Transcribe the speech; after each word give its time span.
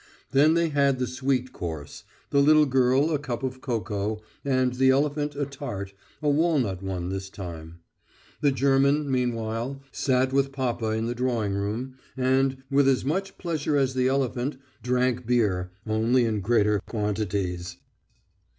Then 0.31 0.55
they 0.55 0.69
had 0.69 0.97
the 0.97 1.05
sweet 1.05 1.51
course 1.53 2.05
the 2.31 2.41
little 2.41 2.65
girl 2.65 3.11
a 3.11 3.19
cup 3.19 3.43
of 3.43 3.61
cocoa, 3.61 4.19
and 4.43 4.73
the 4.73 4.89
elephant 4.89 5.35
a 5.35 5.45
tart, 5.45 5.93
a 6.23 6.27
walnut 6.27 6.81
one 6.81 7.09
this 7.09 7.29
time. 7.29 7.81
The 8.41 8.51
German, 8.51 9.11
meanwhile, 9.11 9.79
sat 9.91 10.33
with 10.33 10.51
papa 10.53 10.87
in 10.93 11.05
the 11.05 11.13
drawing 11.13 11.53
room, 11.53 11.97
and, 12.17 12.63
with 12.71 12.87
as 12.89 13.05
much 13.05 13.37
pleasure 13.37 13.77
as 13.77 13.93
the 13.93 14.07
elephant, 14.07 14.57
drank 14.81 15.27
beer, 15.27 15.69
only 15.85 16.25
in 16.25 16.39
greater 16.41 16.79
quantities. 16.87 17.77